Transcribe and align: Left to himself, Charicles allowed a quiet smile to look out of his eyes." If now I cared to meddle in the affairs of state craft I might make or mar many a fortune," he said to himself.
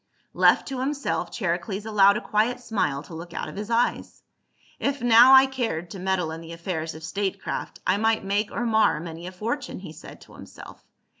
Left 0.33 0.67
to 0.69 0.79
himself, 0.79 1.29
Charicles 1.31 1.85
allowed 1.85 2.17
a 2.17 2.21
quiet 2.21 2.59
smile 2.59 3.03
to 3.03 3.13
look 3.13 3.35
out 3.35 3.47
of 3.49 3.55
his 3.55 3.69
eyes." 3.69 4.23
If 4.79 4.99
now 5.03 5.33
I 5.33 5.45
cared 5.45 5.91
to 5.91 5.99
meddle 5.99 6.31
in 6.31 6.41
the 6.41 6.53
affairs 6.53 6.95
of 6.95 7.03
state 7.03 7.39
craft 7.39 7.79
I 7.85 7.97
might 7.97 8.25
make 8.25 8.51
or 8.51 8.65
mar 8.65 8.99
many 8.99 9.27
a 9.27 9.31
fortune," 9.31 9.77
he 9.81 9.93
said 9.93 10.19
to 10.21 10.33
himself. 10.33 10.83